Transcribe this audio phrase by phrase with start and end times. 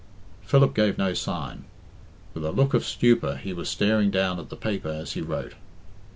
[0.41, 1.65] Philip gave no sign.
[2.33, 5.53] With a look of stupor he was staring down at the paper as he wrote.